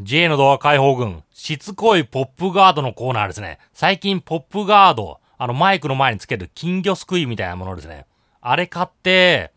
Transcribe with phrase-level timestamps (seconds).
[0.00, 3.58] J の動画解放軍、しつこいポップガードのコーナーですね。
[3.72, 8.06] 最近ポップガード、あのマイクの前につける金魚すくいみたいなものですね。
[8.40, 9.50] あれ買って、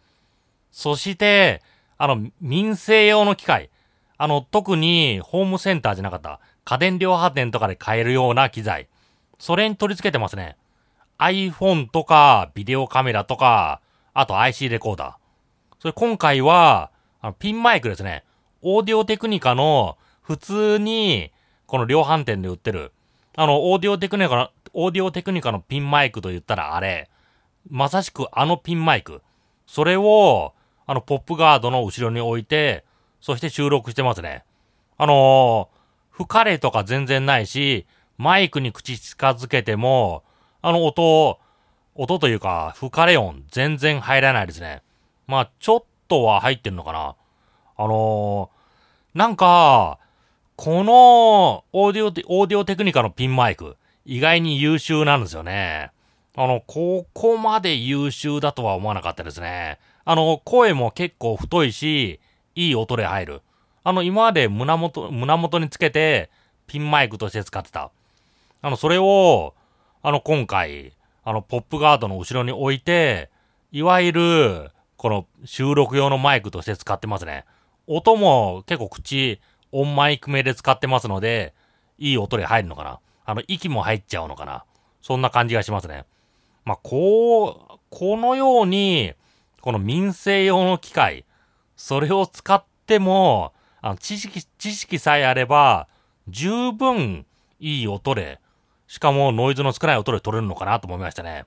[0.71, 1.61] そして、
[1.99, 3.69] あの、民生用の機械。
[4.17, 6.39] あの、特にホームセンターじゃなかった。
[6.63, 8.87] 家電量販店とかで買えるような機材。
[9.37, 10.57] それに取り付けてますね。
[11.19, 13.79] iPhone とか、ビデオカメラとか、
[14.15, 15.13] あと IC レコーダー。
[15.77, 16.89] それ今回は、
[17.21, 18.23] あのピンマイクですね。
[18.63, 19.99] オーディオテクニカの
[20.31, 21.33] 普通に、
[21.65, 22.93] この量販店で売ってる、
[23.35, 27.09] あの、オーディオテクニカの、オーディオテクニカのピンマイクと言ったらあれ、
[27.69, 29.21] まさしくあのピンマイク。
[29.67, 30.53] それを、
[30.87, 32.85] あの、ポップガードの後ろに置いて、
[33.19, 34.45] そして収録してますね。
[34.97, 37.85] あのー、吹かれとか全然ないし、
[38.17, 40.23] マイクに口近づけても、
[40.61, 41.39] あの音、
[41.95, 44.81] 音というか、吹かれ音全然入らないですね。
[45.27, 47.15] まあ、ちょっとは入ってんのかな。
[47.75, 49.99] あのー、なんか、
[50.63, 55.89] このオーディオ、オーディオテクニカのピンマイク、意外に優秀なんですよね。
[56.35, 59.79] あの、ここまで優秀だとは思わなかったですね。
[60.05, 62.19] あの、声も結構太いし、
[62.53, 63.41] いい音で入る。
[63.83, 66.29] あの、今まで胸元、胸元につけて、
[66.67, 67.89] ピンマイクとして使ってた。
[68.61, 69.55] あの、それを、
[70.03, 73.31] あの、今回、あの、ポップガードの後ろに置いて、
[73.71, 77.45] いわゆる、この収録用のマイクとして使ってますね。
[77.87, 81.53] 音も結構口、オンマイク目で使ってますので、
[81.97, 82.99] いい音で入るのかな。
[83.25, 84.65] あの、息も入っちゃうのかな。
[85.01, 86.05] そんな感じがしますね。
[86.65, 89.13] まあ、こう、このように、
[89.61, 91.25] この民生用の機械、
[91.75, 95.87] それを使っても、あの、知識、知識さえあれば、
[96.27, 97.25] 十分
[97.59, 98.39] いい音で、
[98.87, 101.45] しかもノイズの少ない音で撮れるのかなと思いましたね。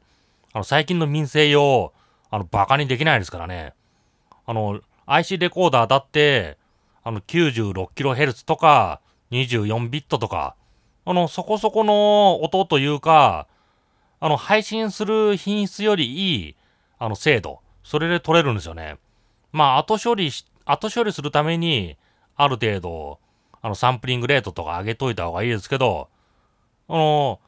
[0.52, 1.92] あの、最近の民生用、
[2.30, 3.74] あの、バカにできないですからね。
[4.46, 6.56] あの、IC レコーダーだって、
[7.04, 10.56] あの 96kHz とか24ビットとか、
[11.04, 13.46] あの、そこそこの音というか、
[14.20, 16.56] あの、配信する品質よりいい、
[16.98, 18.96] あの、精度、それで取れるんですよね。
[19.52, 21.98] まあ、後処理し、後処理するために、
[22.36, 23.18] ある程度、
[23.60, 26.08] あの、サンプリングレートとか上げといた方がいいですけど、
[26.88, 27.40] あの、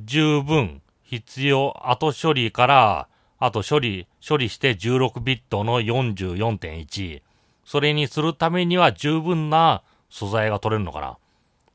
[0.00, 7.22] 十分必要、後処理から、あと処理、処理して16ビットの44.1。
[7.64, 11.18] それにするためには十分な素材が取れるのかな。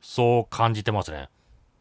[0.00, 1.28] そう感じてますね。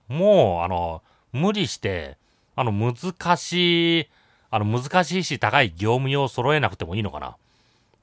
[0.08, 1.02] もう、あの、
[1.32, 2.18] 無理して、
[2.56, 4.10] あの、難しい、
[4.50, 7.36] あの、難しいし高い業務用を揃えなくてもいいのかな。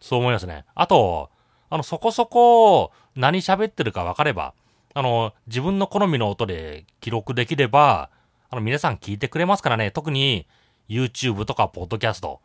[0.00, 0.64] そう思いますね。
[0.75, 1.31] あと、
[1.70, 4.54] あの、そこそこ何喋ってるか分かれば、
[4.93, 8.10] あの、自分の好みの音で記録できれば、
[8.50, 9.91] あの、皆さん聞いてくれますからね。
[9.91, 10.47] 特に
[10.88, 12.41] YouTube とかポッドキャスト。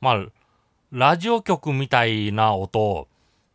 [0.00, 0.26] まあ、
[0.92, 3.08] ラジオ局みたいな音、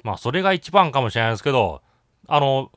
[0.03, 1.81] まあそれが一番かもしれないですけど、
[2.27, 2.71] あの、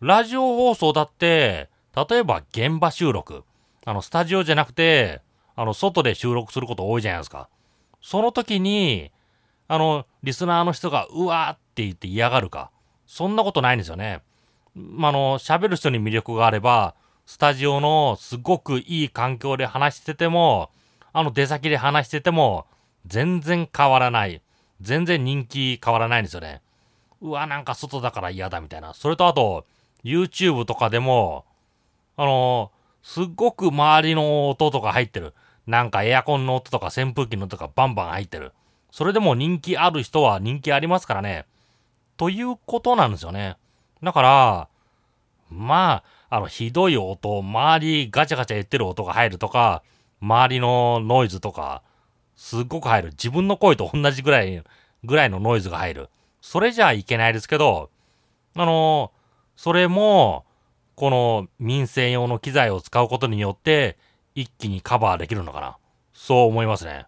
[0.00, 1.68] ラジオ放送だって、
[2.08, 3.44] 例えば現場収録、
[3.84, 5.22] あの、スタジオじゃなくて、
[5.56, 7.48] あの、外で収録すること多いじゃないですか。
[8.00, 9.10] その時に、
[9.66, 12.70] あの、リスナーの人が、うわーって言って嫌がるか。
[13.06, 14.22] そんなことないんですよね。
[14.74, 16.94] まあ、の、喋る人に魅力があれば、
[17.26, 20.70] スタジオのすごくいい環境で話してても、
[21.12, 22.66] あの出先で話してても、
[23.06, 24.42] 全然変わらない。
[24.80, 26.62] 全然人気変わらないんですよね。
[27.20, 28.94] うわ、なんか外だから嫌だみたいな。
[28.94, 29.66] それとあと、
[30.04, 31.44] YouTube とかでも、
[32.16, 32.72] あの
[33.02, 35.34] すっごく周りの音とか入ってる。
[35.66, 38.52] なんかエアコンの音とか扇風機の音とかバンバン入ってる。
[38.90, 41.46] それでも人気ある人は人気ありますからね。
[42.16, 43.56] ということなんですよね。
[44.02, 44.68] だから、
[45.50, 49.82] まあ、あの、ひどい音、周りガチャガチャ言ってる音が入るとか、
[50.20, 51.82] 周りのノイズとか、
[52.38, 53.08] すっごく入る。
[53.10, 54.62] 自分の声と同じぐらい、
[55.02, 56.08] ぐらいのノイズが入る。
[56.40, 57.90] それじゃいけないですけど、
[58.54, 59.10] あの、
[59.56, 60.46] それも、
[60.94, 63.98] この民生用の機材を使うことによって、
[64.36, 65.78] 一気にカバーできるのかな。
[66.12, 67.06] そう思いますね。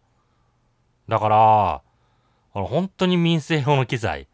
[1.08, 1.82] だから、
[2.52, 4.26] あの、本当に民生用の機材、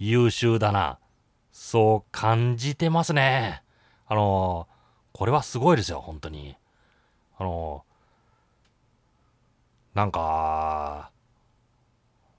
[0.00, 0.98] 優秀だな。
[1.52, 3.62] そう感じてますね。
[4.08, 4.66] あの、
[5.12, 6.56] これはすごいですよ、本当に。
[7.38, 7.84] あの、
[9.94, 11.10] なんか、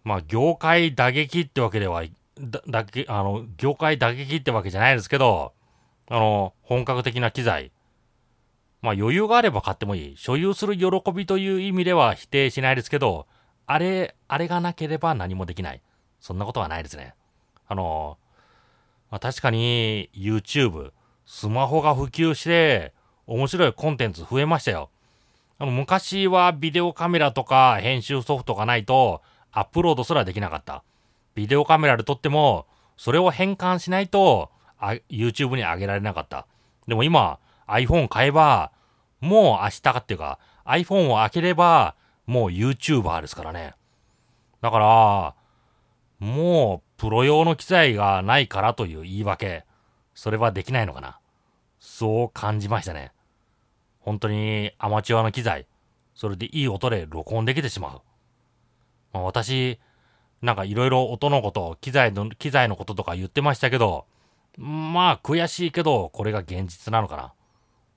[0.03, 2.03] まあ、業界打撃ってわけでは、
[2.39, 5.53] だ、だけ、あの、業界打撃ってわけじゃないですけど、
[6.09, 7.71] あの、本格的な機材。
[8.81, 10.17] まあ、余裕があれば買ってもいい。
[10.17, 13.27] 所有する喜びという意味では否定しないですけど、
[13.65, 15.81] あれ、あれがなければ何もできない。
[16.19, 17.15] そんなことはないですね。
[17.67, 18.17] あの、
[19.09, 20.91] まあ、確かに YouTube、
[21.25, 22.93] スマホが普及して、
[23.25, 24.89] 面白いコンテンツ増えましたよ。
[25.59, 29.21] あの、昔はビデオカメラとか編集ソフトがないと
[29.51, 30.83] アップロードすらできなかった。
[31.35, 32.67] ビデオカメラで撮っても、
[32.97, 34.51] それを変換しないと
[35.09, 36.47] YouTube に上げられなかった。
[36.87, 38.71] でも今、iPhone 買えば、
[39.21, 41.95] もう明日かっていうか、iPhone を開ければ、
[42.25, 43.73] もう YouTuber ですからね。
[44.61, 45.35] だから、
[46.19, 49.65] もうプロ用の機材がないからという言い訳、
[50.13, 51.19] それはできないのかな。
[51.79, 53.11] そう感じましたね。
[54.03, 55.65] 本当にアマチュアの機材、
[56.13, 58.01] それでいい音で録音できてしまう。
[59.13, 59.79] まあ、私、
[60.41, 64.05] なんかいろいろ音のこと、機材の、機材のこととか言ってましたけど、
[64.57, 67.33] まあ悔しいけど、これが現実なのかな。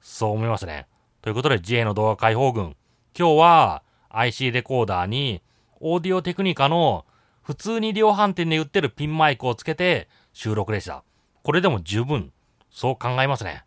[0.00, 0.87] そう思いますね。
[1.23, 2.76] ということで J の動画解放軍。
[3.19, 5.43] 今日は IC レコーダーに
[5.81, 7.05] オーディオテクニカの
[7.43, 11.03] 普通に量販店で売ってるピンマイクをつけて収録でした。
[11.43, 12.32] これでも十分、
[12.70, 13.65] そう考えますね。